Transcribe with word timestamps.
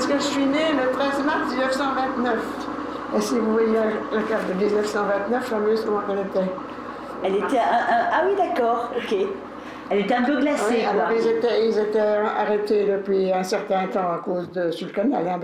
je 0.00 0.18
suis 0.18 0.46
née 0.46 0.72
le 0.72 0.90
13 0.92 1.24
mars 1.24 1.50
1929. 1.50 2.34
Et 3.16 3.20
si 3.20 3.38
vous 3.38 3.52
voyez 3.52 3.72
la 4.12 4.22
carte 4.22 4.48
de 4.48 4.54
1929, 4.54 5.50
la 5.50 5.58
maison 5.58 5.84
comment 5.86 6.02
elle 6.10 6.26
était. 6.26 6.52
Elle 7.24 7.34
était. 7.36 7.58
ah 7.58 8.22
oui, 8.26 8.36
d'accord, 8.36 8.90
ok. 8.96 9.16
Elle 9.90 10.00
était 10.00 10.14
un 10.14 10.22
peu 10.22 10.38
glacée. 10.38 10.84
alors 10.84 11.10
ils 11.12 11.26
étaient, 11.26 11.66
ils 11.66 11.78
étaient, 11.78 11.98
arrêtés 11.98 12.84
depuis 12.84 13.32
un 13.32 13.42
certain 13.42 13.86
temps 13.86 14.12
à 14.12 14.18
cause 14.22 14.50
de 14.52 14.70
sur 14.70 14.86
le 14.88 14.92
canal, 14.92 15.26
à 15.26 15.38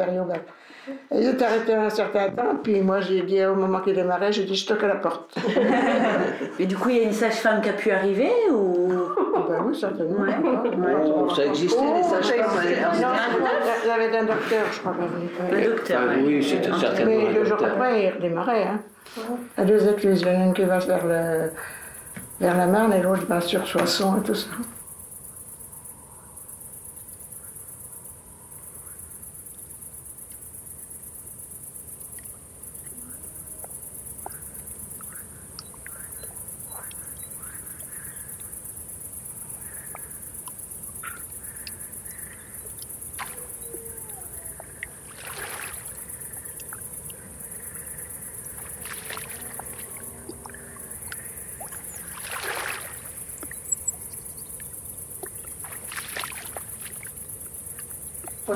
ils 1.13 1.29
étaient 1.29 1.45
arrêtés 1.45 1.75
un 1.75 1.91
certain 1.91 2.31
temps, 2.31 2.57
puis 2.63 2.81
moi 2.81 3.01
j'ai 3.01 3.23
dit 3.23 3.45
au 3.45 3.55
moment 3.55 3.81
qu'il 3.81 3.95
démarrait, 3.95 4.33
j'ai 4.33 4.45
dit 4.45 4.55
je 4.55 4.67
toque 4.67 4.83
à 4.85 4.89
la 4.89 4.97
porte. 4.97 5.35
Mais 6.59 6.67
du 6.67 6.77
coup, 6.77 6.91
il 6.91 6.97
y 6.97 7.01
a 7.01 7.03
une 7.05 7.13
sage-femme 7.13 7.61
qui 7.61 7.69
a 7.69 7.73
pu 7.73 7.91
arriver 7.91 8.31
ou? 8.51 8.93
Ah 9.37 9.47
Ben 9.49 9.63
oui, 9.67 9.79
certainement. 9.79 10.21
Ouais. 10.21 10.29
Ouais. 10.29 11.35
ça 11.35 11.47
existait, 11.47 11.81
les 11.81 12.03
oh, 12.05 12.11
sages-femmes 12.11 12.61
Il 12.65 13.89
y 13.89 13.91
avait 13.91 14.17
un 14.17 14.25
docteur, 14.25 14.65
je 14.73 14.81
crois. 14.81 14.95
Un 15.53 15.65
docteur, 15.65 16.01
ah, 16.03 16.15
Oui, 16.23 16.43
c'était 16.43 16.71
certainement. 16.79 17.11
Mais 17.11 17.33
le 17.33 17.45
jour 17.45 17.59
après, 17.65 18.05
il 18.05 18.11
redémarrait. 18.11 18.65
Hein. 18.65 18.81
À 19.57 19.65
deux 19.65 19.89
écluses, 19.89 20.21
il 20.23 20.27
y 20.27 20.31
en 20.31 20.41
a 20.41 20.45
une 20.45 20.55
qui 20.55 20.65
va 20.65 20.79
vers, 20.79 21.07
le, 21.07 21.51
vers 22.41 22.57
la 22.57 22.67
Marne 22.67 22.93
et 22.93 23.03
l'autre 23.03 23.27
va 23.27 23.41
sur 23.41 23.67
Soissons 23.67 24.19
et 24.19 24.23
tout 24.23 24.35
ça. 24.35 24.49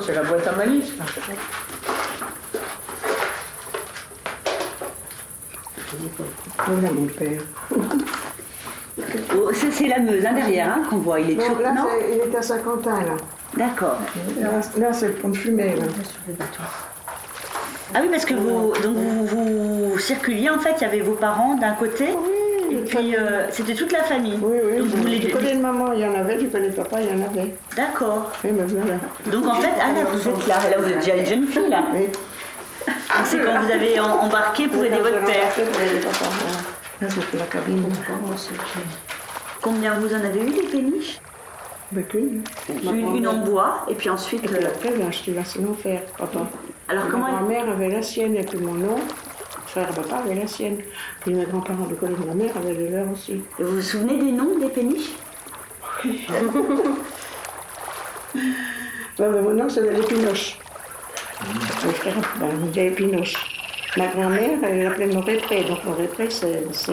C'est 0.05 0.15
la 0.15 0.23
boîte 0.23 0.47
à 0.47 0.53
malice. 0.53 0.93
Voilà 6.67 6.91
mon 6.93 7.07
père. 7.07 7.43
Oh, 9.37 9.51
c'est 9.53 9.87
la 9.87 10.01
Meuse, 10.01 10.27
hein, 10.27 10.33
derrière, 10.35 10.73
hein, 10.73 10.83
qu'on 10.91 10.99
voit. 10.99 11.21
Il 11.21 11.31
est 11.31 11.35
non, 11.37 11.59
là, 11.61 11.87
il 12.11 12.33
est 12.33 12.37
à 12.37 12.43
Saint-Quentin, 12.43 13.01
là. 13.01 13.17
D'accord. 13.57 13.99
Là, 14.77 14.93
c'est 14.93 15.09
le 15.09 15.15
pont 15.15 15.29
de 15.29 15.37
fumée, 15.37 15.77
là. 15.77 15.85
Ah 17.95 18.01
oui, 18.03 18.09
parce 18.11 18.25
que 18.25 18.35
vous, 18.35 18.73
donc 18.83 18.97
vous, 18.97 19.91
vous 19.91 19.99
circuliez, 19.99 20.51
en 20.51 20.59
fait, 20.59 20.75
il 20.79 20.83
y 20.83 20.85
avait 20.85 21.01
vos 21.01 21.15
parents 21.15 21.55
d'un 21.55 21.75
côté. 21.75 22.09
Et 22.71 22.77
puis, 22.77 23.17
euh, 23.17 23.47
c'était 23.51 23.75
toute 23.75 23.93
la 23.93 24.03
famille. 24.05 24.39
Oui, 24.43 24.59
oui. 24.65 24.79
Donc, 24.79 24.89
vous 24.89 25.09
du 25.09 25.31
côté 25.31 25.55
de 25.55 25.61
maman, 25.61 25.93
il 25.93 26.01
y 26.01 26.07
en 26.07 26.15
avait, 26.15 26.37
du 26.37 26.49
côté 26.49 26.69
de 26.69 26.75
papa, 26.75 26.99
il 27.01 27.07
y 27.09 27.23
en 27.23 27.27
avait. 27.27 27.55
D'accord. 27.77 28.31
Oui, 28.45 28.51
mais 28.53 28.65
voilà. 28.65 28.99
Donc, 29.27 29.47
en 29.47 29.61
fait, 29.61 29.77
là, 29.77 30.05
vous 30.13 30.29
êtes 30.29 30.47
là. 30.47 30.57
Là, 30.71 30.77
vous 30.79 30.89
êtes 30.89 30.99
déjà 30.99 31.17
une 31.17 31.27
jeune 31.27 31.47
fille, 31.47 31.69
là. 31.69 31.83
Oui. 31.95 32.09
Ah, 32.87 33.23
c'est 33.25 33.39
quand 33.39 33.61
vous 33.61 33.71
avez 33.71 34.01
embarqué 34.01 34.69
pour 34.69 34.85
aider 34.85 34.99
votre 34.99 35.25
père. 35.25 35.53
Là, 37.01 37.09
c'était 37.09 37.39
la 37.39 37.45
cabine. 37.45 37.85
Combien 39.61 39.95
vous 39.95 40.13
en 40.15 40.25
avez 40.25 40.41
eu 40.41 40.51
des 40.51 40.63
péniches? 40.63 41.21
Ben, 41.91 42.05
qu'une. 42.05 42.43
Une, 42.85 43.27
en 43.27 43.39
bois, 43.39 43.87
et 43.89 43.95
puis 43.95 44.11
ensuite. 44.11 44.45
Et 44.45 44.49
puis 44.49 44.63
euh, 44.63 44.69
après, 44.69 44.93
j'ai 44.95 45.07
acheté 45.07 45.33
la 45.33 45.45
sienne 45.45 45.69
en 45.71 45.75
fer, 45.75 46.03
papa. 46.19 46.41
Alors, 46.87 47.09
comment. 47.11 47.31
Ma 47.33 47.41
mère 47.41 47.69
avait 47.69 47.89
la 47.89 48.03
sienne 48.03 48.37
et 48.37 48.43
puis 48.43 48.59
mon 48.59 48.75
nom 48.75 48.97
frère 49.69 49.89
papa 49.89 50.17
avait 50.25 50.35
la 50.35 50.47
sienne. 50.47 50.79
Puis 51.21 51.35
mes 51.35 51.45
grands-parents 51.45 51.87
de 51.87 51.95
côté 51.95 52.13
de 52.15 52.25
ma 52.27 52.35
mère 52.35 52.57
avaient 52.57 52.75
les 52.75 52.89
leurs 52.89 53.11
aussi. 53.11 53.33
Et 53.59 53.63
vous 53.63 53.77
vous 53.77 53.83
souvenez 53.83 54.19
des 54.19 54.33
noms 54.33 54.59
des 54.59 54.69
péniches? 54.69 55.13
Oui. 56.05 56.27
ben, 59.19 59.43
mon 59.43 59.55
nom, 59.55 59.69
c'est 59.69 59.83
l'épinoche. 59.83 60.59
Mon 61.85 61.93
frère, 61.93 62.15
ben, 62.41 62.49
il 62.53 62.71
disait 62.71 62.87
épinoche. 62.87 63.35
Ma 63.97 64.07
grand-mère, 64.09 64.59
elle 64.63 64.83
l'appelait 64.83 65.07
Morépré. 65.07 65.65
Donc 65.65 65.85
Morépré, 65.85 66.29
c'est 66.31 66.65
ici. 66.71 66.93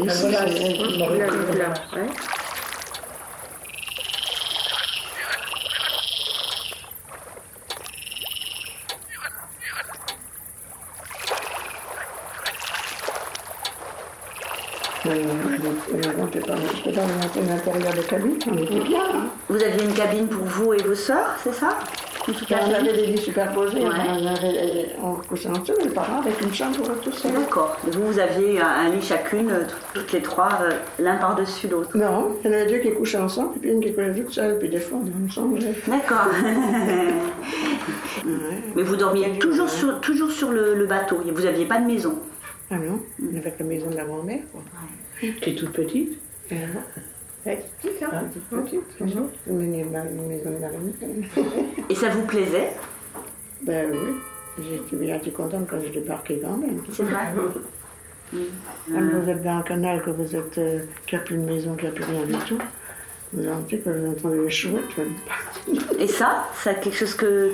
C'est 16.83 16.91
dans 16.91 17.07
l'intérieur 17.47 17.93
de 17.93 18.01
cabine, 18.01 18.37
on 18.47 18.57
était 18.57 18.79
bien. 18.81 19.01
Hein. 19.13 19.27
Vous 19.49 19.61
aviez 19.61 19.83
une 19.83 19.93
cabine 19.93 20.27
pour 20.27 20.45
vous 20.45 20.73
et 20.73 20.81
vos 20.83 20.95
sœurs, 20.95 21.35
c'est 21.43 21.53
ça? 21.53 21.79
On 22.27 22.73
avait 22.73 22.93
des 22.93 23.05
lits 23.05 23.19
superposés, 23.19 23.83
on, 23.83 23.89
avait, 23.91 24.95
on 25.01 25.13
couchait 25.27 25.49
en 25.49 25.59
dessous, 25.59 25.73
les 25.83 25.91
parents 25.91 26.21
avec 26.21 26.41
une 26.41 26.51
chambre 26.51 26.77
pour 26.77 26.99
tout 26.99 27.11
seul. 27.11 27.33
D'accord. 27.33 27.77
Vous, 27.83 28.07
vous 28.07 28.19
aviez 28.19 28.59
un, 28.59 28.89
lit 28.89 29.01
chacune, 29.01 29.51
euh, 29.51 29.65
toutes 29.93 30.11
les 30.11 30.23
trois, 30.23 30.49
euh, 30.63 30.71
l'un 30.97 31.17
par-dessus 31.17 31.67
l'autre 31.67 31.95
Non, 31.95 32.35
il 32.43 32.49
y 32.49 32.53
en 32.53 32.57
avait 32.57 32.65
deux 32.65 32.79
qui 32.79 32.91
couchaient 32.95 33.19
ensemble, 33.19 33.57
et 33.57 33.59
puis 33.59 33.71
une 33.71 33.79
qui 33.79 33.93
couchait 33.93 34.13
toute 34.15 34.33
seule, 34.33 34.57
puis 34.57 34.69
des 34.69 34.79
fois 34.79 34.97
on 34.97 35.29
changeait. 35.29 35.75
D'accord. 35.87 36.29
Mais 38.75 38.81
vous 38.81 38.95
dormiez 38.95 39.37
toujours 39.37 39.69
sur, 39.69 40.01
toujours 40.01 40.31
sur 40.31 40.49
le, 40.51 40.83
bateau, 40.87 41.21
vous 41.23 41.43
n'aviez 41.43 41.65
pas 41.65 41.79
de 41.79 41.85
maison 41.85 42.17
Ah 42.71 42.77
non, 42.77 42.99
on 43.21 43.37
avait 43.37 43.53
la 43.59 43.65
maison 43.65 43.89
de 43.91 43.95
la 43.95 44.03
grand-mère, 44.03 44.41
qui 45.19 45.49
est 45.49 45.55
toute 45.55 45.71
petite. 45.71 46.19
petite, 46.49 46.59
hein 46.61 48.11
ah, 48.11 48.21
petite, 48.49 48.83
Une 49.47 50.27
maison 50.27 50.51
de 50.51 50.57
marine. 50.59 50.93
Et 51.89 51.95
ça 51.95 52.09
vous 52.09 52.25
plaisait? 52.25 52.71
Ben 53.63 53.89
oui. 53.91 54.15
J'étais 54.57 54.95
bien 54.95 55.19
contente 55.35 55.67
quand 55.69 55.81
je 55.83 55.91
débarquais 55.91 56.39
quand 56.41 56.57
même. 56.57 56.81
C'est 56.91 57.03
vrai 57.03 57.33
Quand 58.31 58.39
vous 58.87 59.29
êtes 59.29 59.43
dans 59.43 59.57
un 59.57 59.61
canal, 59.63 60.01
que 60.01 60.11
vous 60.11 60.35
êtes, 60.35 60.57
euh, 60.57 60.79
qu'il 61.05 61.17
n'y 61.17 61.23
a 61.23 61.25
plus 61.25 61.37
de 61.37 61.43
maison, 61.43 61.75
qu'il 61.75 61.89
n'y 61.89 61.89
a 61.89 61.93
plus 61.93 62.03
rien 62.05 62.25
du 62.25 62.45
tout, 62.45 62.57
vous 63.33 63.47
entendez 63.49 63.79
que 63.79 63.89
vous 63.89 64.11
entendez 64.11 64.39
les 64.43 64.49
chouettes. 64.49 64.83
Et 65.99 66.07
ça, 66.07 66.47
c'est 66.63 66.79
quelque 66.79 66.95
chose 66.95 67.15
que, 67.15 67.53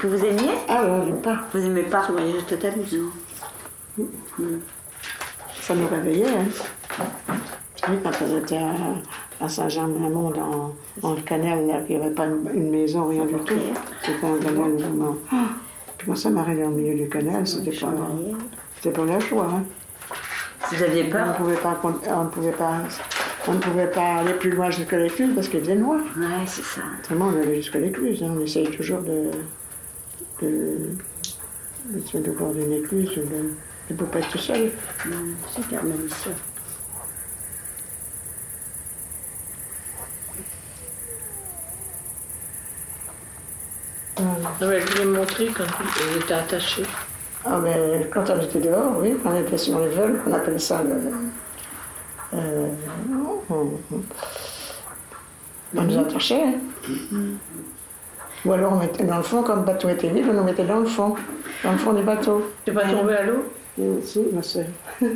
que, 0.00 0.06
vous 0.06 0.24
aimiez? 0.24 0.50
Ah 0.68 0.82
non, 0.84 1.06
j'aime 1.06 1.22
pas. 1.22 1.46
Vous 1.52 1.64
aimez 1.64 1.82
pas? 1.82 2.08
Oui, 2.12 2.34
je 2.36 2.44
totalement. 2.44 2.84
Ça 5.60 5.74
me 5.74 5.86
réveillait. 5.86 6.26
Hein. 6.26 6.48
Oui, 7.88 7.96
quand 8.02 8.10
on 8.22 8.38
était 8.38 8.58
à, 9.40 9.48
Saint-Jean-de-Mont, 9.48 10.30
dans, 10.30 10.74
dans, 11.00 11.14
le 11.14 11.22
canal, 11.22 11.60
il 11.88 11.96
n'y 11.96 12.02
avait 12.02 12.14
pas 12.14 12.26
une, 12.26 12.70
maison, 12.70 13.08
rien 13.08 13.24
du 13.24 13.34
tout. 13.36 13.54
C'était 14.02 14.26
un 14.26 14.38
canal 14.38 14.72
vraiment. 14.72 15.16
Puis 15.96 16.06
moi, 16.06 16.16
ça 16.16 16.30
m'arrivait 16.30 16.64
au 16.64 16.70
milieu 16.70 16.94
du 16.94 17.08
canal, 17.08 17.46
c'était 17.46 17.72
pas, 17.72 17.92
c'était 18.76 18.98
pas 18.98 19.04
la 19.06 19.18
joie. 19.18 19.48
Hein. 19.50 19.64
Vous 20.70 20.82
aviez 20.82 21.04
peur 21.04 21.26
On 21.26 21.30
ne 21.30 21.36
pouvait 21.36 21.56
pas, 21.56 21.80
on 21.82 22.26
pouvait 22.26 22.52
pas, 22.52 22.74
on 23.48 23.52
ne 23.52 23.58
pouvait 23.58 23.90
pas 23.90 24.16
aller 24.18 24.34
plus 24.34 24.50
loin 24.50 24.70
jusqu'à 24.70 24.98
l'écluse 24.98 25.34
parce 25.34 25.48
qu'il 25.48 25.60
faisait 25.60 25.74
noir. 25.74 26.00
Ouais, 26.16 26.46
c'est 26.46 26.64
ça. 26.64 26.82
Vraiment, 27.08 27.28
on 27.34 27.42
allait 27.42 27.56
jusqu'à 27.56 27.78
l'écluse. 27.78 28.22
Hein. 28.22 28.34
On 28.36 28.40
essayait 28.40 28.70
toujours 28.70 29.00
de, 29.00 29.30
de, 30.42 30.76
de, 31.88 32.18
de 32.18 32.30
voir 32.30 32.52
une 32.52 32.72
écluse, 32.72 33.14
de 33.14 33.94
ne 33.94 33.96
pas 33.96 34.18
être 34.18 34.28
tout 34.28 34.38
seul. 34.38 34.70
super, 35.54 35.82
elle 44.68 44.84
voulait 44.84 45.04
me 45.04 45.16
montrer 45.16 45.46
quand 45.46 45.64
elle 45.64 46.22
était 46.22 46.34
attachée. 46.34 46.82
Ah, 47.44 47.58
mais 47.62 48.06
quand 48.12 48.24
elle 48.28 48.44
était 48.44 48.60
dehors, 48.60 48.98
oui, 48.98 49.16
quand 49.22 49.34
elle 49.34 49.46
était 49.46 49.56
sur 49.56 49.78
les 49.78 49.88
vols, 49.88 50.20
on 50.26 50.32
appelait 50.32 50.58
ça 50.58 50.82
le. 50.82 50.96
Euh, 52.34 52.68
on, 53.48 53.70
nous 55.82 55.98
attachait. 55.98 56.44
Hein. 56.44 56.54
Ou 58.44 58.52
alors 58.52 58.74
on 58.74 58.76
mettait 58.76 59.04
dans 59.04 59.16
le 59.16 59.22
fond, 59.22 59.42
quand 59.42 59.56
le 59.56 59.62
bateau 59.62 59.88
était 59.88 60.08
vide, 60.08 60.26
on 60.30 60.34
nous 60.34 60.44
mettait 60.44 60.64
dans 60.64 60.80
le 60.80 60.86
fond, 60.86 61.14
dans 61.64 61.72
le 61.72 61.78
fond 61.78 61.92
du 61.92 62.02
bateau. 62.02 62.50
Tu 62.64 62.72
pas 62.72 62.84
tombé 62.84 63.14
à 63.14 63.24
l'eau? 63.24 63.44
Si, 64.02 64.20
ma 64.32 64.42
soeur. 64.42 64.66
Ah, 65.02 65.06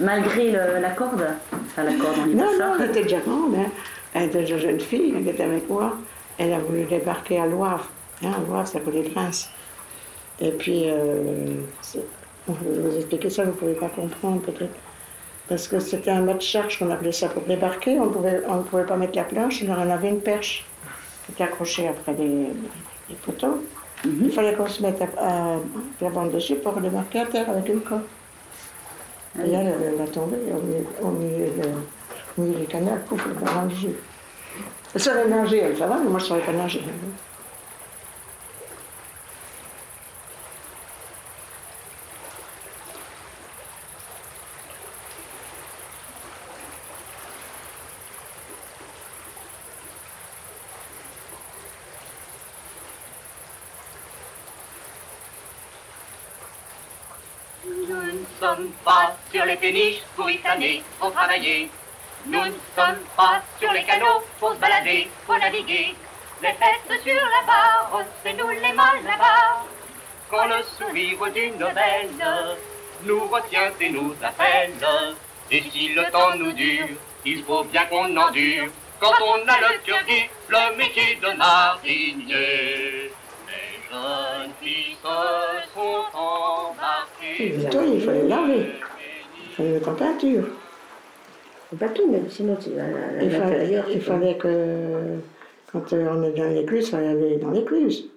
malgré 0.00 0.50
la 0.50 0.90
corde? 0.90 1.24
Enfin, 1.52 1.84
la 1.84 1.92
corde, 1.92 2.16
on 2.22 2.26
dit 2.26 2.34
non, 2.34 2.46
ça. 2.58 2.66
Non, 2.66 2.74
elle 2.80 2.90
était 2.90 3.04
déjà 3.04 3.20
grande, 3.20 3.54
hein. 3.54 3.70
elle 4.14 4.24
était 4.24 4.40
déjà 4.40 4.58
jeune 4.58 4.80
fille, 4.80 5.14
elle 5.16 5.28
était 5.28 5.44
avec 5.44 5.68
moi. 5.68 5.96
Elle 6.38 6.52
a 6.52 6.58
voulu 6.58 6.84
débarquer 6.84 7.38
à 7.38 7.46
Loire. 7.46 7.88
Hein, 8.22 8.32
Loire, 8.46 8.66
ça 8.66 8.78
les 8.92 9.02
Prince. 9.02 9.48
Et 10.40 10.50
puis, 10.52 10.84
euh, 10.86 11.54
vous 12.46 12.96
expliquer 12.96 13.30
ça, 13.30 13.44
vous 13.44 13.50
ne 13.50 13.54
pouvez 13.56 13.74
pas 13.74 13.88
comprendre 13.88 14.40
peut-être. 14.42 14.74
Parce 15.48 15.66
que 15.68 15.80
c'était 15.80 16.10
un 16.10 16.22
mode 16.22 16.40
charge 16.40 16.78
qu'on 16.78 16.90
appelait 16.90 17.12
ça 17.12 17.28
pour 17.28 17.42
débarquer. 17.42 17.98
On 17.98 18.08
pouvait, 18.08 18.42
on 18.48 18.56
ne 18.56 18.62
pouvait 18.62 18.84
pas 18.84 18.96
mettre 18.96 19.16
la 19.16 19.24
planche, 19.24 19.62
on 19.66 19.90
avait 19.90 20.08
une 20.08 20.20
perche 20.20 20.64
qui 21.26 21.32
était 21.32 21.44
accrochée 21.44 21.88
après 21.88 22.14
des, 22.14 22.46
poteaux. 23.24 23.64
Il 24.04 24.30
fallait 24.30 24.54
qu'on 24.54 24.68
se 24.68 24.82
mette 24.82 25.00
à, 25.02 25.06
à- 25.18 25.56
la 26.00 26.10
bande 26.10 26.32
dessus 26.32 26.54
pour 26.56 26.72
démarquer 26.80 27.20
à 27.20 27.26
terre 27.26 27.50
avec 27.50 27.68
une 27.68 27.80
corde. 27.80 28.02
Et 29.38 29.52
elle, 29.52 29.74
elle, 29.94 30.00
a 30.00 30.06
tombé 30.06 30.36
au 31.02 31.10
milieu, 31.10 32.58
du 32.58 32.66
canal, 32.66 33.02
pouf, 33.08 33.26
elle 33.26 33.44
m'a 33.44 33.50
rangé. 33.50 33.94
Elle 34.94 35.00
savait 35.00 35.28
nager, 35.28 35.58
elle, 35.58 35.76
ça 35.76 35.86
va, 35.86 35.98
mais 35.98 36.08
moi 36.08 36.18
je 36.18 36.24
ne 36.24 36.28
savais 36.30 36.42
pas 36.42 36.52
nager. 36.52 36.82
Nous 57.66 57.86
ne 57.86 58.40
sommes 58.60 58.72
pas 58.84 59.16
sur 59.32 59.44
les 59.44 59.56
péniches 59.56 60.02
pour 60.16 60.28
y 60.30 60.38
flâner, 60.38 60.82
pour 60.98 61.12
travailler. 61.12 61.70
Nous 62.26 62.44
ne 62.44 62.50
sommes 62.76 63.04
pas 63.16 63.40
sur 63.58 63.72
les 63.72 63.84
canaux 63.84 64.22
pour 64.38 64.52
se 64.52 64.58
balader, 64.58 65.08
pour 65.26 65.38
naviguer. 65.38 65.94
Les 66.42 66.48
fesses 66.48 67.02
sur 67.02 67.14
la 67.14 67.46
barre, 67.46 68.02
c'est 68.22 68.34
nous 68.34 68.48
les 68.48 68.72
malabars. 68.72 69.64
Quand 70.30 70.46
le 70.46 70.62
sourire 70.76 71.32
d'une 71.32 71.56
belle 71.58 72.10
nous 73.04 73.24
retient 73.26 73.72
et 73.80 73.90
nous 73.90 74.14
appelle. 74.22 74.74
Et 75.50 75.62
si 75.72 75.88
le 75.88 76.04
temps 76.10 76.36
nous 76.36 76.52
dure, 76.52 76.88
il 77.24 77.42
faut 77.44 77.64
bien 77.64 77.84
qu'on 77.86 78.16
endure. 78.16 78.68
Quand 79.00 79.14
on 79.22 79.48
a 79.48 79.60
le 79.60 79.78
cœur 79.84 80.04
qui, 80.06 80.28
le 80.48 80.76
métier 80.76 81.16
de 81.16 81.32
marinier. 81.36 83.10
Les 83.48 83.80
jeunes 83.90 84.52
Le 87.48 87.62
bateau, 87.62 87.78
il 87.94 88.00
fallait 88.00 88.28
laver. 88.28 88.66
Il 89.48 89.54
fallait 89.56 89.70
mettre 89.70 89.88
en 89.88 89.94
peinture. 89.94 90.44
Le 91.72 91.78
bateau, 91.78 92.06
mais 92.10 92.20
sinon, 92.28 92.56
tu 92.56 92.70
vas 92.70 92.82
à 92.82 93.22
Il 93.22 93.30
fallait, 93.30 93.82
il 93.94 94.00
fallait 94.00 94.36
que, 94.36 95.18
quand 95.72 95.92
euh, 95.92 96.08
on 96.10 96.22
est 96.24 96.32
dans 96.32 96.50
l'écluse, 96.50 96.88
il 96.88 96.90
fallait 96.90 97.08
aller 97.08 97.36
dans 97.36 97.50
l'écluse. 97.50 98.10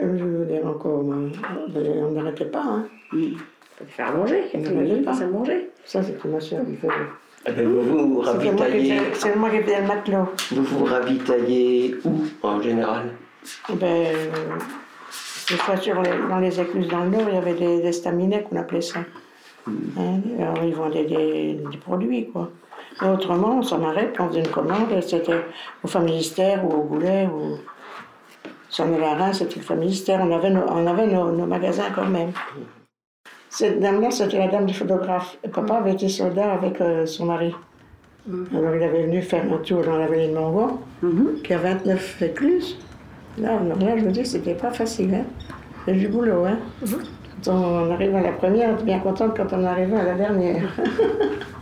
Euh, 0.00 0.18
Je 0.18 0.24
veux 0.24 0.44
dire 0.44 0.66
encore, 0.66 1.00
euh, 1.00 1.30
on 1.76 2.10
n'arrêtait 2.10 2.44
pas. 2.44 2.62
Hein. 2.62 2.88
Faut 3.10 3.84
te 3.84 3.90
faire 3.90 4.14
manger. 4.14 4.44
Il 4.52 4.62
pas. 4.62 5.02
place 5.02 5.22
à 5.22 5.26
manger. 5.26 5.70
Ça, 5.84 6.02
c'était 6.02 6.28
ma 6.28 6.40
soeur 6.40 6.60
qui 6.66 6.76
faisait. 6.76 6.92
Eh 7.46 7.52
ben, 7.52 7.66
vous 7.66 8.14
vous 8.14 8.20
ravitaillez, 8.20 9.00
C'est 9.14 9.34
moi 9.36 9.48
qui 9.50 9.60
faisais 9.60 9.80
le 9.80 9.86
matelot. 9.86 10.28
vous 10.50 10.62
vous 10.64 10.84
ravitaillez 10.84 11.96
où 12.04 12.24
en 12.42 12.60
général? 12.60 13.10
Ben, 13.70 13.84
euh, 13.86 14.30
des 15.50 15.56
fois, 15.56 15.76
sur 15.76 16.00
les- 16.02 16.28
dans 16.28 16.38
les 16.38 16.60
écluses 16.60 16.88
dans 16.88 17.04
le 17.04 17.10
Nord, 17.10 17.22
il 17.28 17.34
y 17.34 17.38
avait 17.38 17.54
des, 17.54 17.80
des 17.80 17.92
staminets 17.92 18.42
qu'on 18.42 18.56
appelait 18.56 18.80
ça. 18.80 19.00
Hein, 19.66 20.20
alors, 20.40 20.64
ils 20.64 20.74
vendaient 20.74 21.04
des, 21.04 21.54
des 21.70 21.76
produits, 21.78 22.28
quoi. 22.30 22.50
Mais 23.02 23.08
autrement, 23.08 23.58
on 23.58 23.62
s'en 23.62 23.82
arrête, 23.84 24.16
on 24.18 24.28
faisait 24.28 24.40
une 24.40 24.48
commande, 24.48 24.90
et 24.96 25.00
c'était 25.02 25.40
au 25.84 25.88
familistère 25.88 26.64
ou 26.64 26.72
au 26.74 26.82
Goulet, 26.82 27.26
ou... 27.26 27.58
Si 28.70 28.82
on 28.82 28.94
allait 28.94 29.04
à 29.06 29.14
Reims, 29.14 29.38
c'était 29.38 29.56
le 29.56 29.62
familistère, 29.62 30.20
on 30.22 30.30
avait 30.34 30.50
nos, 30.50 30.60
on 30.68 30.86
avait 30.86 31.06
nos, 31.06 31.30
nos 31.32 31.46
magasins 31.46 31.90
quand 31.94 32.04
même. 32.06 32.32
Cette 33.48 33.80
dame-là, 33.80 34.10
c'était 34.10 34.38
la 34.38 34.48
dame 34.48 34.66
du 34.66 34.74
photographe. 34.74 35.38
Et 35.42 35.48
papa 35.48 35.76
avait 35.76 35.92
été 35.92 36.08
soldat 36.10 36.52
avec 36.52 36.78
euh, 36.82 37.06
son 37.06 37.24
mari. 37.26 37.54
Alors 38.54 38.74
il 38.74 38.82
avait 38.82 39.04
venu 39.04 39.22
faire 39.22 39.42
un 39.50 39.56
tour 39.58 39.82
dans 39.82 39.96
la 39.96 40.06
vallée 40.06 40.28
de 40.28 40.34
Mongon, 40.34 40.80
qui 41.42 41.54
a 41.54 41.58
29 41.58 42.20
écluses. 42.22 42.78
Là, 43.40 43.58
alors 43.60 43.78
là, 43.78 43.96
je 43.96 44.04
veux 44.04 44.12
dire, 44.12 44.26
c'était 44.26 44.54
pas 44.54 44.70
facile. 44.70 45.14
Hein. 45.14 45.24
C'est 45.84 45.94
du 45.94 46.08
boulot. 46.08 46.44
Hein. 46.44 46.58
Quand 47.44 47.52
on 47.52 47.90
arrive 47.92 48.14
à 48.16 48.22
la 48.22 48.32
première, 48.32 48.70
on 48.70 48.80
est 48.80 48.84
bien 48.84 48.98
contente 48.98 49.36
quand 49.36 49.52
on 49.52 49.64
arrive 49.64 49.94
à 49.94 50.04
la 50.04 50.14
dernière. 50.14 50.62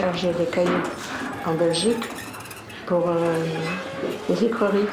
On 0.00 0.04
chargeait 0.04 0.32
des 0.32 0.44
cailloux 0.44 0.70
en 1.44 1.54
Belgique 1.54 2.04
pour 2.86 3.08
euh, 3.08 3.34
les 4.28 4.36
sucreries. 4.36 4.86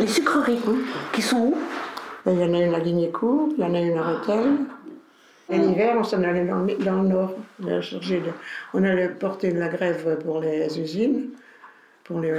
Les 0.00 0.08
sucreries, 0.08 0.58
qui 1.12 1.22
sont 1.22 1.36
où? 1.36 1.54
Il 2.26 2.40
y 2.40 2.42
en 2.42 2.52
a 2.52 2.58
une 2.58 2.74
à 2.74 2.80
Lignécourt, 2.80 3.50
il 3.56 3.62
y 3.62 3.64
en 3.64 3.74
a 3.74 3.78
une 3.80 3.96
à 3.96 4.02
Rethel. 4.02 4.54
Et 5.50 5.58
l'hiver, 5.58 5.94
on 6.00 6.02
s'en 6.02 6.20
allait 6.24 6.46
dans, 6.46 6.60
le- 6.62 6.74
dans 6.84 7.02
le 7.02 7.08
nord. 7.10 7.34
On 7.62 7.68
allait 7.68 7.82
chercher 7.82 8.16
de- 8.16 8.32
on 8.72 8.82
allait 8.82 9.08
porter 9.10 9.52
de 9.52 9.60
la 9.60 9.68
grève 9.68 10.18
pour 10.24 10.40
les 10.40 10.80
usines, 10.80 11.26
pour 12.02 12.18
les, 12.18 12.32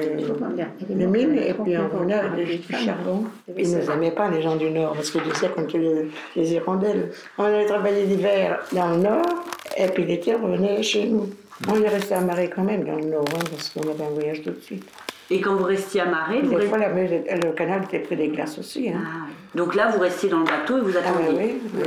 les 0.89 1.05
mines, 1.07 1.37
et 1.37 1.53
puis 1.53 1.77
on 1.77 1.87
revenait 1.97 2.13
avec 2.15 2.67
du 2.67 2.73
charbon. 2.75 3.23
Ils 3.57 3.71
ne 3.73 3.81
nous 3.81 3.91
aimaient 3.91 4.11
pas, 4.11 4.29
les 4.29 4.41
gens 4.41 4.57
du 4.57 4.69
nord, 4.69 4.95
parce 4.95 5.11
qu'ils 5.11 5.23
disaient 5.23 5.47
qu'on 5.47 5.63
était 5.63 5.77
les, 5.77 6.11
les 6.35 6.53
hirondelles. 6.55 7.11
On 7.37 7.45
allait 7.45 7.65
travailler 7.65 8.03
l'hiver 8.05 8.59
dans 8.73 8.89
le 8.89 8.97
nord, 8.97 9.45
et 9.77 9.87
puis 9.87 10.03
l'été, 10.03 10.35
on 10.35 10.43
revenait 10.45 10.83
chez 10.83 11.05
nous. 11.07 11.29
On 11.67 11.81
est 11.81 11.87
resté 11.89 12.13
amarré 12.13 12.49
quand 12.53 12.63
même 12.63 12.83
dans 12.83 12.95
le 12.95 13.05
nord, 13.05 13.25
hein, 13.33 13.43
parce 13.49 13.69
qu'on 13.69 13.89
avait 13.89 14.03
un 14.03 14.09
voyage 14.09 14.41
tout 14.43 14.51
de 14.51 14.59
suite. 14.61 14.85
Et 15.29 15.41
quand 15.41 15.55
vous 15.55 15.63
restiez 15.63 16.01
amarré, 16.01 16.41
vous 16.41 16.49
Des 16.49 16.55
restiez... 16.57 16.69
fois, 16.69 16.77
la 16.77 16.89
le 16.89 17.51
canal 17.53 17.83
était 17.85 17.99
pris 17.99 18.15
des 18.15 18.27
glaces 18.27 18.59
aussi. 18.59 18.89
Hein. 18.89 19.01
Ah, 19.03 19.09
oui. 19.27 19.33
Donc 19.55 19.73
là, 19.75 19.87
vous 19.89 19.99
restiez 19.99 20.29
dans 20.29 20.39
le 20.39 20.45
bateau 20.45 20.77
et 20.77 20.81
vous 20.81 20.91
Ah 20.95 20.99
attendiez. 20.99 21.29
oui, 21.37 21.61
oui. 21.75 21.83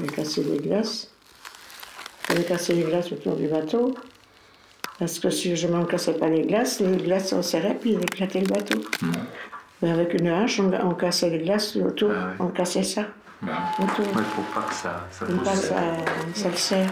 On 0.00 0.04
a 0.04 0.06
cassé 0.12 0.42
des 0.44 0.58
glaces. 0.58 1.10
On 2.32 2.36
a 2.40 2.42
cassé 2.42 2.72
les 2.74 2.84
glaces 2.84 3.12
autour 3.12 3.36
du 3.36 3.48
bateau. 3.48 3.94
Parce 4.98 5.18
que 5.18 5.28
si 5.28 5.56
je 5.56 5.66
m'en 5.66 5.84
cassais 5.84 6.14
pas 6.14 6.28
les 6.28 6.42
glaces, 6.42 6.78
les 6.80 6.96
glaces 6.96 7.30
se 7.30 7.42
serraient 7.42 7.74
puis 7.78 7.90
ils 7.94 8.00
éclataient 8.02 8.40
le 8.40 8.46
bateau. 8.46 8.80
Mais 9.82 9.90
avec 9.90 10.14
une 10.14 10.28
hache, 10.28 10.60
on, 10.60 10.72
on 10.72 10.94
cassait 10.94 11.30
les 11.30 11.40
glaces 11.40 11.76
autour, 11.76 12.12
Ah 12.14 12.30
on 12.38 12.46
cassait 12.46 12.84
ça 12.84 13.02
Bah, 13.42 13.52
autour. 13.80 14.06
ouais, 14.06 14.22
faut 14.34 14.42
pas 14.54 14.66
que 14.66 14.72
ça, 14.74 15.04
ça, 15.10 15.26
ça 16.34 16.48
le 16.48 16.56
serre. 16.56 16.86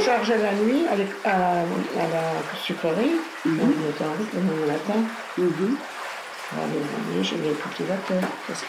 On 0.00 0.02
chargeait 0.02 0.38
la 0.38 0.52
nuit 0.54 0.84
à, 0.88 1.28
à- 1.28 1.60
à 1.60 1.62
la 1.62 2.58
sucrerie. 2.62 3.16
On 3.44 3.50
était 3.50 4.04
en 4.04 4.12
route 4.16 4.32
le 4.32 4.40
lendemain 4.40 4.72
matin. 4.72 5.00
On 5.38 5.42
allait 6.58 7.14
aller 7.14 7.22
chez 7.22 7.36
les 7.36 7.50
cultivateurs. 7.52 8.28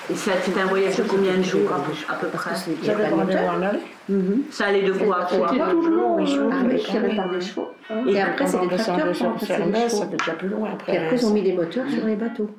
Et 0.09 0.15
ça, 0.15 0.31
c'était 0.43 0.59
un 0.59 0.65
voyage 0.65 0.97
de 0.97 1.03
combien 1.03 1.37
de 1.37 1.41
jours 1.41 1.71
à 2.09 2.13
peu, 2.15 2.27
près? 2.27 2.51
J'avais 2.83 3.09
pas 3.09 3.15
rendez-vous 3.15 3.45
en 3.47 3.61
aller. 3.61 3.79
Mhm. 4.09 4.43
Ça 4.51 4.65
allait 4.65 4.81
de 4.83 4.91
quoi 4.91 5.21
à 5.21 5.25
quoi? 5.25 5.47
C'était 5.49 5.63
chevaux. 6.27 6.49
Ah, 6.51 6.55
mais 6.67 6.77
tiré 6.77 7.15
par 7.15 7.29
des 7.31 7.41
chevaux. 7.41 7.69
Et 8.07 8.21
après, 8.21 8.55
on 8.55 8.65
des 8.65 8.75
tracteurs 8.75 9.15
chevaux. 9.15 9.33
ça 9.39 9.45
fait 9.55 10.17
déjà 10.17 10.31
plus 10.37 10.49
loin 10.49 10.69
après. 10.73 10.93
Et 10.93 10.97
après, 10.97 11.15
ils 11.15 11.25
ont 11.25 11.29
mis 11.31 11.43
des 11.43 11.53
moteurs 11.53 11.89
sur 11.89 12.05
les 12.05 12.15
bateaux. 12.15 12.49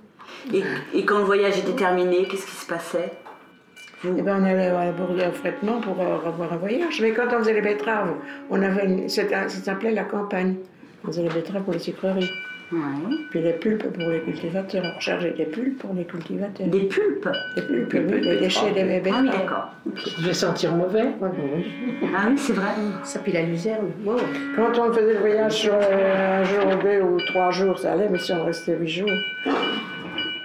Et 0.94 1.04
quand 1.04 1.18
le 1.18 1.24
voyage 1.24 1.58
était 1.58 1.72
terminé, 1.72 2.26
qu'est-ce 2.26 2.46
qui 2.46 2.56
se 2.56 2.66
passait? 2.66 3.12
Vous- 4.02 4.14
Eh 4.18 4.22
ben, 4.22 4.38
on 4.40 4.44
allait 4.44 4.66
à 4.68 4.90
Bourdieu 4.92 5.28
au 5.28 5.32
Frettement 5.32 5.80
pour 5.80 6.00
euh, 6.00 6.26
avoir 6.28 6.52
un 6.52 6.56
voyage. 6.56 7.00
Mais 7.00 7.12
quand 7.12 7.26
on 7.32 7.38
faisait 7.38 7.54
les 7.54 7.60
betteraves, 7.60 8.14
on 8.50 8.60
avait 8.62 8.84
une- 8.86 9.08
c'était- 9.08 9.34
ça 9.34 9.48
s'appelait 9.48 9.92
la 9.92 10.04
campagne. 10.04 10.56
On 11.04 11.08
faisait 11.08 11.22
les 11.22 11.28
betteraves 11.28 11.62
pour 11.62 11.72
les 11.72 11.78
sucreries. 11.78 12.30
Ouais. 12.72 12.78
Puis 13.30 13.42
les 13.42 13.52
pulpes 13.52 13.86
pour 13.92 14.08
les 14.10 14.20
cultivateurs. 14.22 14.82
On 14.96 14.98
chargeait 14.98 15.32
des 15.32 15.44
pulpes 15.44 15.78
pour 15.78 15.92
les 15.92 16.04
cultivateurs. 16.04 16.66
Des 16.68 16.84
pulpes? 16.84 17.28
Des 17.54 17.62
pulpes, 17.62 17.92
oui, 18.10 18.20
les 18.22 18.38
déchets 18.38 18.70
des 18.72 18.80
Ah 18.80 18.84
betteraves. 19.00 19.22
oui, 19.24 19.28
d'accord. 19.30 19.70
Ça 19.94 20.22
devait 20.22 20.32
sentir 20.34 20.72
mauvais. 20.74 21.04
Ah 21.22 21.26
oui, 22.30 22.38
c'est 22.38 22.54
vrai. 22.54 22.70
Ça 23.04 23.18
puis 23.18 23.32
la 23.32 23.42
luzerne. 23.42 23.90
Bon. 23.98 24.16
Quand 24.56 24.70
on 24.78 24.90
faisait 24.92 25.12
le 25.12 25.18
voyage 25.18 25.52
sur 25.52 25.74
euh, 25.74 26.40
un 26.40 26.44
jour, 26.44 26.64
deux 26.82 27.02
ou 27.02 27.18
trois 27.26 27.50
jours, 27.50 27.78
ça 27.78 27.92
allait, 27.92 28.08
mais 28.10 28.18
si 28.18 28.32
on 28.32 28.42
restait 28.44 28.74
huit 28.74 28.88
jours. 28.88 29.10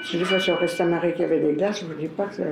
Si 0.04 0.18
des 0.18 0.26
fois, 0.26 0.40
si 0.40 0.52
on 0.52 0.56
restait 0.58 0.84
à 0.84 0.88
Marie 0.88 1.14
qui 1.14 1.24
avait 1.24 1.40
des 1.40 1.54
glaces, 1.54 1.80
je 1.80 1.86
ne 1.86 1.94
vous 1.94 2.00
dis 2.00 2.08
pas 2.08 2.26
que 2.26 2.36
ça. 2.36 2.44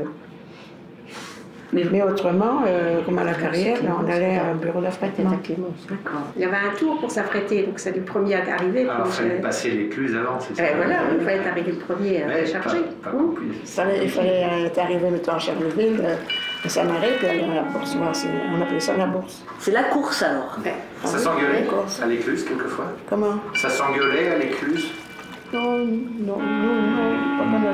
Mais, 1.74 1.84
Mais 1.92 2.02
autrement, 2.04 2.62
euh, 2.68 3.02
comme 3.06 3.18
à 3.18 3.24
la 3.24 3.34
carrière, 3.34 3.82
là, 3.84 3.90
on 4.02 4.10
allait 4.10 4.38
à 4.38 4.46
un 4.52 4.56
bureau 4.56 4.82
d'affrètement. 4.82 5.32
à 5.32 5.38
Clémence. 5.38 5.86
d'accord. 5.90 6.22
Il 6.36 6.42
y 6.42 6.46
avait 6.46 6.56
un 6.58 6.76
tour 6.78 7.00
pour 7.00 7.12
s'affréter, 7.12 7.64
donc 7.64 7.80
c'est 7.80 7.96
le 7.96 8.02
premier 8.04 8.36
à 8.36 8.40
arriver. 8.56 8.84
Alors, 8.84 8.96
il 9.00 9.04
pour 9.04 9.12
fallait 9.14 9.38
se- 9.38 9.42
passer 9.42 9.72
l'écluse 9.72 10.16
avant, 10.16 10.40
c'est 10.40 10.56
ça 10.56 10.64
Eh, 10.72 10.76
voilà, 10.76 10.96
il 11.18 11.24
fallait 11.26 11.38
être 11.38 11.48
arrivé 11.48 11.72
le 11.72 11.78
premier 11.80 12.24
à 12.24 12.28
Mais 12.28 12.46
charger. 12.46 12.78
pas, 13.04 13.10
pas 13.10 13.18
compris. 13.18 13.46
Il 13.62 13.68
fallait, 13.68 14.00
il 14.04 14.10
fallait 14.10 14.66
être 14.66 14.78
arrivé 14.80 15.10
mettons, 15.10 15.34
à 15.34 15.40
Charleville, 15.40 16.00
euh, 16.04 16.16
à 16.64 16.70
Saint-Marie, 16.70 17.12
puis 17.18 17.28
aller 17.28 17.44
à 17.44 17.56
la 17.56 17.62
bourse. 17.64 17.96
on 17.98 18.62
appelait 18.62 18.80
ça 18.80 18.96
la 18.98 19.06
bourse. 19.08 19.44
C'est 19.60 19.72
la 19.72 19.84
course 19.84 20.24
alors. 20.24 20.58
Ouais. 20.64 20.74
Ah 21.04 21.08
Ça 21.08 21.18
s'engueulait 21.20 21.66
à 22.02 22.06
l'écluse 22.06 22.44
quelquefois? 22.46 22.86
Comment? 23.10 23.36
Ça 23.56 23.70
s'engueulait 23.70 24.30
à 24.32 24.38
l'écluse? 24.38 24.92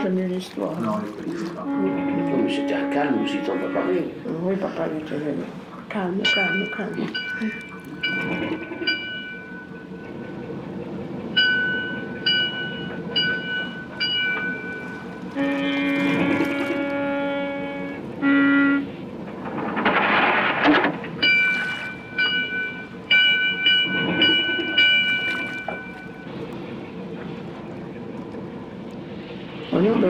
Jamais 0.02 0.22
eu 0.22 0.28
l'histoire. 0.28 0.80
Non, 0.82 0.98
mais 2.44 2.50
c'était 2.50 2.74
un 2.74 2.90
calme 2.90 3.24
aussi, 3.24 3.38
t'en 3.46 3.54
as 3.54 3.74
parlé. 3.74 4.04
Oui, 4.44 4.56
papa, 4.56 4.88
il 4.94 5.02
était 5.02 5.36
calme, 5.90 6.22
calme, 6.34 6.68
calme. 6.76 7.71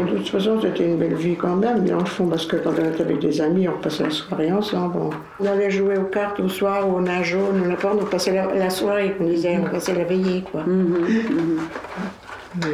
De 0.03 0.17
toute 0.17 0.29
façon, 0.29 0.59
c'était 0.61 0.85
une 0.85 0.97
belle 0.97 1.15
vie 1.15 1.35
quand 1.35 1.55
même, 1.55 1.85
dans 1.85 1.99
le 1.99 2.05
fond, 2.05 2.27
parce 2.27 2.45
que 2.45 2.57
quand 2.57 2.71
on 2.79 2.89
était 2.91 3.03
avec 3.03 3.19
des 3.19 3.41
amis, 3.41 3.67
on 3.67 3.77
passait 3.79 4.03
la 4.03 4.09
soirée 4.09 4.51
ensemble. 4.51 4.97
On, 4.97 5.09
on 5.43 5.45
allait 5.45 5.71
jouer 5.71 5.97
aux 5.97 6.05
cartes 6.05 6.39
au 6.39 6.49
soir 6.49 6.87
ou 6.89 6.97
au 6.97 7.01
nage 7.01 7.29
jaune, 7.31 7.67
n'importe, 7.67 7.99
on 8.01 8.05
passait 8.05 8.33
la, 8.33 8.53
la 8.53 8.69
soirée, 8.69 9.15
on 9.19 9.25
disait, 9.25 9.57
on 9.59 9.69
passait 9.69 9.93
la 9.95 10.03
veillée, 10.03 10.43
quoi. 10.51 10.63
Mais- 10.67 12.67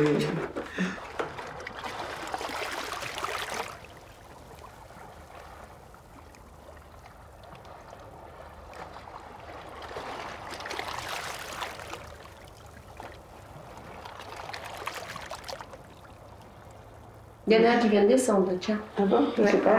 Il 17.48 17.54
y 17.54 17.58
en 17.58 17.70
a 17.70 17.74
un 17.76 17.78
qui 17.78 17.88
vient 17.88 18.04
de 18.04 18.10
descendre, 18.10 18.52
tiens. 18.60 18.78
Ah 18.98 19.04
bon 19.06 19.20
Je 19.38 19.44
sais 19.44 19.58
pas. 19.58 19.72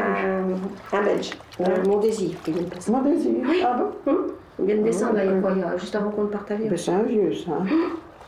un 0.96 1.02
Belge, 1.02 1.30
euh, 1.60 1.64
mon 1.86 1.98
désir, 1.98 2.30
qui 2.42 2.52
vient 2.52 2.62
de 2.62 2.68
passer. 2.68 2.90
Mon 2.90 3.02
désir. 3.02 3.34
Ah 3.64 3.76
bon 4.04 4.10
Hum. 4.10 4.26
Il 4.60 4.64
vient 4.64 4.76
de 4.76 4.82
descendre, 4.82 5.12
Ah 5.18 5.24
là, 5.24 5.32
il 5.56 5.62
a- 5.64 5.76
juste 5.76 5.94
avant 5.94 6.10
qu'on 6.10 6.26
à 6.26 6.30
l'avion. 6.50 6.68
Ben, 6.70 6.76
c'est 6.76 6.90
un 6.92 7.02
vieux, 7.02 7.32
ça. 7.34 7.52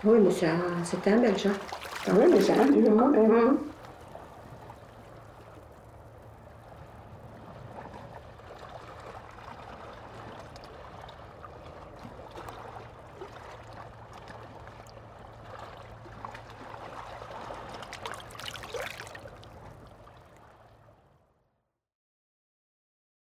Oui, 0.05 0.19
mais 0.23 0.31
c'est 0.31 0.47
un- 0.47 0.85
c'était 0.85 1.11
un 1.13 1.19
Belge. 1.19 1.47
Hein. 1.47 1.53
Ah 2.07 2.13
oui, 2.19 2.25
mais 2.33 2.41
c'est 2.41 2.53
un 2.53 2.65
vieux 2.65 2.85
quand 2.97 3.09
même. 3.09 3.31
Hum. 3.31 3.57